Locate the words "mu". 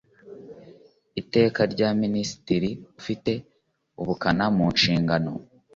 4.55-4.65